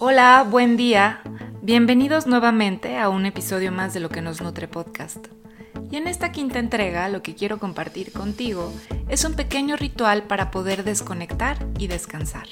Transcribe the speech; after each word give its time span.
Hola, 0.00 0.46
buen 0.48 0.76
día. 0.76 1.20
Bienvenidos 1.60 2.28
nuevamente 2.28 2.98
a 2.98 3.08
un 3.08 3.26
episodio 3.26 3.72
más 3.72 3.94
de 3.94 3.98
Lo 3.98 4.10
que 4.10 4.22
nos 4.22 4.40
nutre 4.40 4.68
podcast. 4.68 5.26
Y 5.90 5.96
en 5.96 6.06
esta 6.06 6.30
quinta 6.30 6.60
entrega 6.60 7.08
lo 7.08 7.20
que 7.20 7.34
quiero 7.34 7.58
compartir 7.58 8.12
contigo 8.12 8.72
es 9.08 9.24
un 9.24 9.34
pequeño 9.34 9.74
ritual 9.74 10.22
para 10.22 10.52
poder 10.52 10.84
desconectar 10.84 11.66
y 11.80 11.88
descansar. 11.88 12.46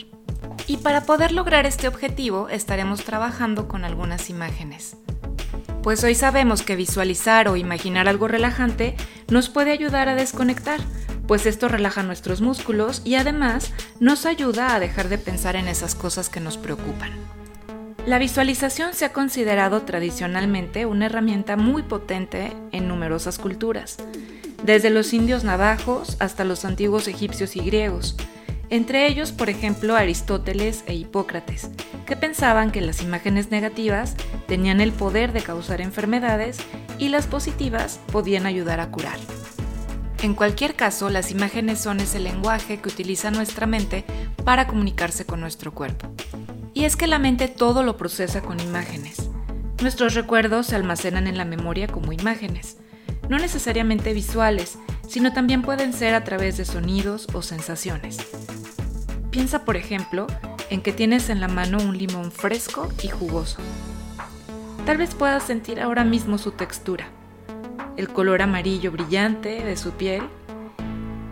Y 0.66 0.78
para 0.78 1.02
poder 1.02 1.30
lograr 1.30 1.66
este 1.66 1.86
objetivo 1.86 2.48
estaremos 2.48 3.04
trabajando 3.04 3.68
con 3.68 3.84
algunas 3.84 4.28
imágenes. 4.28 4.96
Pues 5.84 6.02
hoy 6.02 6.16
sabemos 6.16 6.62
que 6.62 6.74
visualizar 6.74 7.46
o 7.46 7.54
imaginar 7.54 8.08
algo 8.08 8.26
relajante 8.26 8.96
nos 9.28 9.50
puede 9.50 9.70
ayudar 9.70 10.08
a 10.08 10.16
desconectar, 10.16 10.80
pues 11.28 11.46
esto 11.46 11.68
relaja 11.68 12.02
nuestros 12.02 12.40
músculos 12.40 13.02
y 13.04 13.14
además 13.14 13.72
nos 14.00 14.26
ayuda 14.26 14.74
a 14.74 14.80
dejar 14.80 15.08
de 15.08 15.18
pensar 15.18 15.54
en 15.54 15.68
esas 15.68 15.94
cosas 15.94 16.28
que 16.28 16.40
nos 16.40 16.56
preocupan. 16.58 17.35
La 18.06 18.20
visualización 18.20 18.94
se 18.94 19.04
ha 19.04 19.12
considerado 19.12 19.82
tradicionalmente 19.82 20.86
una 20.86 21.06
herramienta 21.06 21.56
muy 21.56 21.82
potente 21.82 22.52
en 22.70 22.86
numerosas 22.86 23.36
culturas, 23.36 23.96
desde 24.62 24.90
los 24.90 25.12
indios 25.12 25.42
navajos 25.42 26.16
hasta 26.20 26.44
los 26.44 26.64
antiguos 26.64 27.08
egipcios 27.08 27.56
y 27.56 27.62
griegos, 27.62 28.16
entre 28.70 29.08
ellos, 29.08 29.32
por 29.32 29.50
ejemplo, 29.50 29.96
Aristóteles 29.96 30.84
e 30.86 30.94
Hipócrates, 30.94 31.70
que 32.06 32.14
pensaban 32.14 32.70
que 32.70 32.80
las 32.80 33.02
imágenes 33.02 33.50
negativas 33.50 34.14
tenían 34.46 34.80
el 34.80 34.92
poder 34.92 35.32
de 35.32 35.42
causar 35.42 35.80
enfermedades 35.80 36.58
y 37.00 37.08
las 37.08 37.26
positivas 37.26 37.98
podían 38.12 38.46
ayudar 38.46 38.78
a 38.78 38.88
curar. 38.92 39.18
En 40.22 40.34
cualquier 40.34 40.76
caso, 40.76 41.10
las 41.10 41.32
imágenes 41.32 41.80
son 41.80 41.98
ese 41.98 42.20
lenguaje 42.20 42.80
que 42.80 42.88
utiliza 42.88 43.32
nuestra 43.32 43.66
mente 43.66 44.04
para 44.44 44.68
comunicarse 44.68 45.26
con 45.26 45.40
nuestro 45.40 45.74
cuerpo. 45.74 46.08
Y 46.76 46.84
es 46.84 46.94
que 46.94 47.06
la 47.06 47.18
mente 47.18 47.48
todo 47.48 47.82
lo 47.82 47.96
procesa 47.96 48.42
con 48.42 48.60
imágenes. 48.60 49.30
Nuestros 49.80 50.12
recuerdos 50.12 50.66
se 50.66 50.76
almacenan 50.76 51.26
en 51.26 51.38
la 51.38 51.46
memoria 51.46 51.88
como 51.88 52.12
imágenes, 52.12 52.76
no 53.30 53.38
necesariamente 53.38 54.12
visuales, 54.12 54.76
sino 55.08 55.32
también 55.32 55.62
pueden 55.62 55.94
ser 55.94 56.14
a 56.14 56.22
través 56.22 56.58
de 56.58 56.66
sonidos 56.66 57.28
o 57.32 57.40
sensaciones. 57.40 58.18
Piensa, 59.30 59.64
por 59.64 59.78
ejemplo, 59.78 60.26
en 60.68 60.82
que 60.82 60.92
tienes 60.92 61.30
en 61.30 61.40
la 61.40 61.48
mano 61.48 61.78
un 61.78 61.96
limón 61.96 62.30
fresco 62.30 62.90
y 63.02 63.08
jugoso. 63.08 63.56
Tal 64.84 64.98
vez 64.98 65.14
puedas 65.14 65.44
sentir 65.44 65.80
ahora 65.80 66.04
mismo 66.04 66.36
su 66.36 66.50
textura, 66.50 67.08
el 67.96 68.08
color 68.08 68.42
amarillo 68.42 68.92
brillante 68.92 69.64
de 69.64 69.78
su 69.78 69.92
piel, 69.92 70.24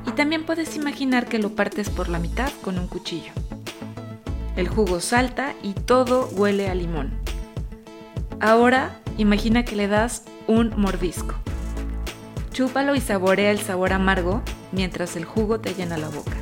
y 0.07 0.13
también 0.13 0.47
puedes 0.47 0.75
imaginar 0.75 1.27
que 1.27 1.39
lo 1.39 1.55
partes 1.55 1.91
por 1.91 2.09
la 2.09 2.19
mitad 2.19 2.51
con 2.63 2.79
un 2.79 2.89
cuchillo. 2.89 3.33
El 4.57 4.69
jugo 4.69 5.01
salta 5.01 5.55
y 5.63 5.75
todo 5.75 6.29
huele 6.29 6.69
a 6.69 6.75
limón. 6.75 7.13
Ahora 8.41 9.01
imagina 9.19 9.65
que 9.65 9.75
le 9.75 9.89
das 9.89 10.25
un 10.47 10.73
mordisco. 10.77 11.35
Chúpalo 12.53 12.95
y 12.95 13.01
saborea 13.01 13.51
el 13.51 13.59
sabor 13.59 13.93
amargo 13.93 14.43
mientras 14.71 15.17
el 15.17 15.25
jugo 15.25 15.59
te 15.59 15.75
llena 15.75 15.99
la 15.99 16.09
boca. 16.09 16.37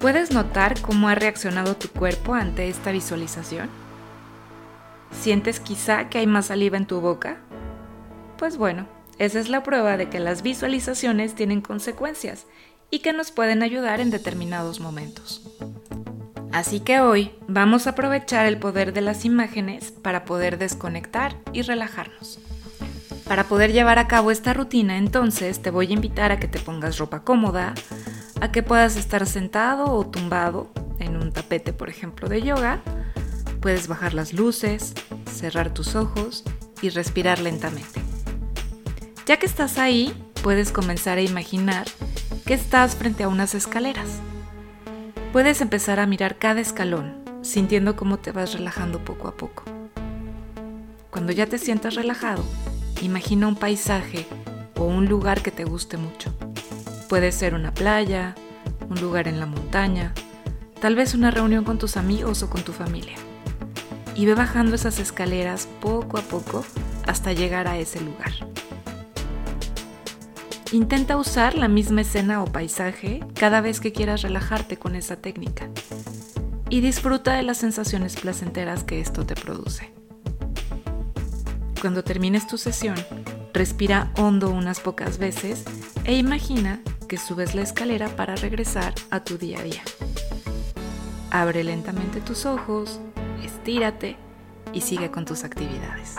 ¿Puedes 0.00 0.32
notar 0.32 0.80
cómo 0.80 1.08
ha 1.08 1.14
reaccionado 1.14 1.76
tu 1.76 1.88
cuerpo 1.88 2.34
ante 2.34 2.68
esta 2.68 2.90
visualización? 2.90 3.68
¿Sientes 5.12 5.60
quizá 5.60 6.08
que 6.08 6.18
hay 6.18 6.26
más 6.26 6.46
saliva 6.46 6.76
en 6.76 6.86
tu 6.86 7.00
boca? 7.00 7.38
Pues 8.38 8.56
bueno, 8.56 8.86
esa 9.18 9.38
es 9.38 9.48
la 9.48 9.62
prueba 9.62 9.96
de 9.96 10.08
que 10.08 10.20
las 10.20 10.42
visualizaciones 10.42 11.34
tienen 11.34 11.60
consecuencias 11.60 12.46
y 12.90 13.00
que 13.00 13.12
nos 13.12 13.30
pueden 13.30 13.62
ayudar 13.62 14.00
en 14.00 14.10
determinados 14.10 14.80
momentos. 14.80 15.42
Así 16.52 16.80
que 16.80 17.00
hoy 17.00 17.30
vamos 17.46 17.86
a 17.86 17.90
aprovechar 17.90 18.46
el 18.46 18.58
poder 18.58 18.92
de 18.92 19.02
las 19.02 19.24
imágenes 19.24 19.90
para 19.90 20.24
poder 20.24 20.58
desconectar 20.58 21.36
y 21.52 21.62
relajarnos. 21.62 22.38
Para 23.24 23.44
poder 23.44 23.72
llevar 23.72 23.98
a 23.98 24.08
cabo 24.08 24.30
esta 24.30 24.54
rutina, 24.54 24.96
entonces 24.96 25.60
te 25.60 25.70
voy 25.70 25.88
a 25.88 25.92
invitar 25.92 26.32
a 26.32 26.40
que 26.40 26.48
te 26.48 26.58
pongas 26.58 26.96
ropa 26.96 27.22
cómoda, 27.22 27.74
a 28.40 28.50
que 28.50 28.62
puedas 28.62 28.96
estar 28.96 29.26
sentado 29.26 29.92
o 29.92 30.06
tumbado 30.06 30.70
en 30.98 31.16
un 31.16 31.32
tapete, 31.32 31.74
por 31.74 31.90
ejemplo, 31.90 32.28
de 32.28 32.40
yoga. 32.40 32.80
Puedes 33.60 33.86
bajar 33.86 34.14
las 34.14 34.32
luces, 34.32 34.94
cerrar 35.30 35.74
tus 35.74 35.94
ojos 35.94 36.44
y 36.80 36.88
respirar 36.88 37.40
lentamente. 37.40 38.00
Ya 39.26 39.36
que 39.36 39.46
estás 39.46 39.78
ahí, 39.78 40.14
puedes 40.42 40.72
comenzar 40.72 41.18
a 41.18 41.22
imaginar 41.22 41.86
que 42.46 42.54
estás 42.54 42.96
frente 42.96 43.24
a 43.24 43.28
unas 43.28 43.54
escaleras 43.54 44.22
Puedes 45.32 45.60
empezar 45.60 46.00
a 46.00 46.06
mirar 46.06 46.38
cada 46.38 46.62
escalón, 46.62 47.22
sintiendo 47.42 47.96
cómo 47.96 48.18
te 48.18 48.32
vas 48.32 48.54
relajando 48.54 49.04
poco 49.04 49.28
a 49.28 49.36
poco. 49.36 49.62
Cuando 51.10 51.32
ya 51.32 51.44
te 51.44 51.58
sientas 51.58 51.96
relajado, 51.96 52.42
imagina 53.02 53.46
un 53.46 53.54
paisaje 53.54 54.26
o 54.78 54.84
un 54.84 55.06
lugar 55.06 55.42
que 55.42 55.50
te 55.50 55.64
guste 55.64 55.98
mucho. 55.98 56.32
Puede 57.10 57.30
ser 57.30 57.52
una 57.52 57.74
playa, 57.74 58.36
un 58.88 58.98
lugar 59.02 59.28
en 59.28 59.38
la 59.38 59.44
montaña, 59.44 60.14
tal 60.80 60.96
vez 60.96 61.12
una 61.12 61.30
reunión 61.30 61.62
con 61.62 61.78
tus 61.78 61.98
amigos 61.98 62.42
o 62.42 62.48
con 62.48 62.62
tu 62.62 62.72
familia. 62.72 63.16
Y 64.14 64.24
ve 64.24 64.34
bajando 64.34 64.76
esas 64.76 64.98
escaleras 64.98 65.68
poco 65.82 66.16
a 66.16 66.22
poco 66.22 66.64
hasta 67.06 67.34
llegar 67.34 67.68
a 67.68 67.76
ese 67.76 68.00
lugar. 68.00 68.32
Intenta 70.72 71.16
usar 71.16 71.56
la 71.56 71.66
misma 71.66 72.02
escena 72.02 72.42
o 72.42 72.44
paisaje 72.44 73.24
cada 73.34 73.62
vez 73.62 73.80
que 73.80 73.92
quieras 73.92 74.20
relajarte 74.20 74.76
con 74.76 74.96
esa 74.96 75.16
técnica 75.16 75.70
y 76.68 76.82
disfruta 76.82 77.32
de 77.32 77.42
las 77.42 77.56
sensaciones 77.56 78.16
placenteras 78.16 78.84
que 78.84 79.00
esto 79.00 79.24
te 79.24 79.34
produce. 79.34 79.90
Cuando 81.80 82.04
termines 82.04 82.46
tu 82.46 82.58
sesión, 82.58 82.96
respira 83.54 84.12
hondo 84.18 84.50
unas 84.50 84.80
pocas 84.80 85.16
veces 85.16 85.64
e 86.04 86.18
imagina 86.18 86.80
que 87.08 87.16
subes 87.16 87.54
la 87.54 87.62
escalera 87.62 88.08
para 88.14 88.36
regresar 88.36 88.92
a 89.10 89.24
tu 89.24 89.38
día 89.38 89.60
a 89.60 89.62
día. 89.62 89.82
Abre 91.30 91.64
lentamente 91.64 92.20
tus 92.20 92.44
ojos, 92.44 93.00
estírate 93.42 94.16
y 94.74 94.82
sigue 94.82 95.10
con 95.10 95.24
tus 95.24 95.44
actividades. 95.44 96.16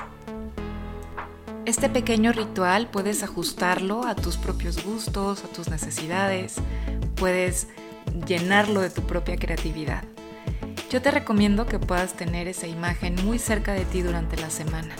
Este 1.69 1.87
pequeño 1.87 2.31
ritual 2.31 2.87
puedes 2.87 3.21
ajustarlo 3.21 4.03
a 4.07 4.15
tus 4.15 4.37
propios 4.37 4.83
gustos, 4.83 5.43
a 5.43 5.47
tus 5.49 5.69
necesidades, 5.69 6.55
puedes 7.15 7.67
llenarlo 8.25 8.81
de 8.81 8.89
tu 8.89 9.03
propia 9.03 9.35
creatividad. 9.35 10.03
Yo 10.89 10.99
te 10.99 11.11
recomiendo 11.11 11.67
que 11.67 11.77
puedas 11.77 12.13
tener 12.13 12.47
esa 12.47 12.65
imagen 12.65 13.15
muy 13.23 13.37
cerca 13.37 13.73
de 13.73 13.85
ti 13.85 14.01
durante 14.01 14.35
la 14.37 14.49
semana. 14.49 14.95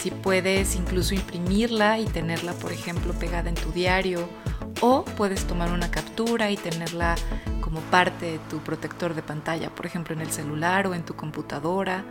Si 0.00 0.10
puedes 0.10 0.76
incluso 0.76 1.14
imprimirla 1.14 1.98
y 1.98 2.06
tenerla, 2.06 2.54
por 2.54 2.72
ejemplo, 2.72 3.12
pegada 3.12 3.50
en 3.50 3.56
tu 3.56 3.70
diario, 3.72 4.30
o 4.80 5.04
puedes 5.04 5.44
tomar 5.44 5.70
una 5.72 5.90
captura 5.90 6.50
y 6.50 6.56
tenerla 6.56 7.16
como 7.60 7.80
parte 7.80 8.32
de 8.32 8.38
tu 8.48 8.60
protector 8.60 9.14
de 9.14 9.20
pantalla, 9.20 9.68
por 9.68 9.84
ejemplo, 9.84 10.14
en 10.14 10.22
el 10.22 10.32
celular 10.32 10.86
o 10.86 10.94
en 10.94 11.04
tu 11.04 11.16
computadora 11.16 12.02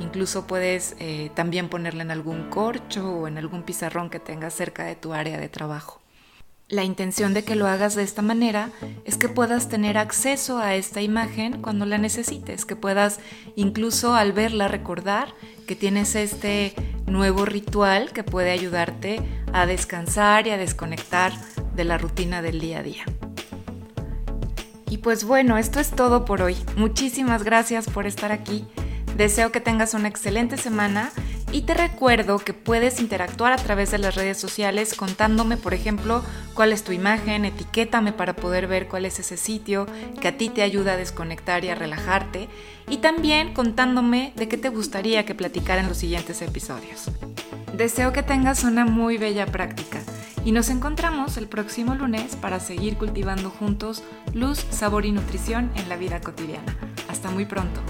Incluso 0.00 0.46
puedes 0.46 0.96
eh, 0.98 1.30
también 1.34 1.68
ponerla 1.68 2.02
en 2.02 2.10
algún 2.10 2.50
corcho 2.50 3.08
o 3.10 3.28
en 3.28 3.38
algún 3.38 3.62
pizarrón 3.62 4.10
que 4.10 4.18
tengas 4.18 4.54
cerca 4.54 4.84
de 4.84 4.96
tu 4.96 5.12
área 5.12 5.38
de 5.38 5.48
trabajo. 5.48 6.02
La 6.68 6.84
intención 6.84 7.34
de 7.34 7.44
que 7.44 7.54
lo 7.54 7.66
hagas 7.66 7.94
de 7.94 8.02
esta 8.02 8.22
manera 8.22 8.70
es 9.04 9.18
que 9.18 9.28
puedas 9.28 9.68
tener 9.68 9.98
acceso 9.98 10.58
a 10.58 10.74
esta 10.74 11.02
imagen 11.02 11.60
cuando 11.60 11.84
la 11.84 11.98
necesites, 11.98 12.64
que 12.64 12.76
puedas 12.76 13.20
incluso 13.56 14.14
al 14.14 14.32
verla 14.32 14.68
recordar 14.68 15.34
que 15.66 15.76
tienes 15.76 16.14
este 16.14 16.74
nuevo 17.06 17.44
ritual 17.44 18.12
que 18.12 18.24
puede 18.24 18.52
ayudarte 18.52 19.20
a 19.52 19.66
descansar 19.66 20.46
y 20.46 20.50
a 20.50 20.56
desconectar 20.56 21.34
de 21.74 21.84
la 21.84 21.98
rutina 21.98 22.40
del 22.40 22.58
día 22.58 22.78
a 22.78 22.82
día. 22.82 23.04
Y 24.88 24.98
pues 24.98 25.24
bueno, 25.24 25.58
esto 25.58 25.78
es 25.78 25.90
todo 25.90 26.24
por 26.24 26.42
hoy. 26.42 26.56
Muchísimas 26.76 27.44
gracias 27.44 27.86
por 27.86 28.06
estar 28.06 28.32
aquí. 28.32 28.66
Deseo 29.16 29.52
que 29.52 29.60
tengas 29.60 29.94
una 29.94 30.08
excelente 30.08 30.56
semana 30.56 31.10
y 31.52 31.62
te 31.62 31.74
recuerdo 31.74 32.38
que 32.38 32.54
puedes 32.54 32.98
interactuar 32.98 33.52
a 33.52 33.56
través 33.56 33.90
de 33.90 33.98
las 33.98 34.14
redes 34.14 34.38
sociales 34.38 34.94
contándome, 34.94 35.58
por 35.58 35.74
ejemplo, 35.74 36.22
cuál 36.54 36.72
es 36.72 36.82
tu 36.82 36.92
imagen, 36.92 37.44
etiquétame 37.44 38.12
para 38.12 38.34
poder 38.34 38.66
ver 38.66 38.88
cuál 38.88 39.04
es 39.04 39.18
ese 39.18 39.36
sitio 39.36 39.86
que 40.20 40.28
a 40.28 40.36
ti 40.38 40.48
te 40.48 40.62
ayuda 40.62 40.94
a 40.94 40.96
desconectar 40.96 41.64
y 41.64 41.68
a 41.68 41.74
relajarte 41.74 42.48
y 42.88 42.98
también 42.98 43.52
contándome 43.52 44.32
de 44.34 44.48
qué 44.48 44.56
te 44.56 44.70
gustaría 44.70 45.26
que 45.26 45.34
platicara 45.34 45.82
en 45.82 45.88
los 45.88 45.98
siguientes 45.98 46.40
episodios. 46.40 47.10
Deseo 47.76 48.12
que 48.12 48.22
tengas 48.22 48.64
una 48.64 48.86
muy 48.86 49.18
bella 49.18 49.44
práctica 49.46 50.00
y 50.44 50.52
nos 50.52 50.70
encontramos 50.70 51.36
el 51.36 51.48
próximo 51.48 51.94
lunes 51.94 52.34
para 52.36 52.60
seguir 52.60 52.96
cultivando 52.96 53.50
juntos 53.50 54.02
luz, 54.32 54.64
sabor 54.70 55.04
y 55.04 55.12
nutrición 55.12 55.70
en 55.76 55.88
la 55.90 55.96
vida 55.96 56.20
cotidiana. 56.20 56.76
Hasta 57.08 57.30
muy 57.30 57.44
pronto. 57.44 57.80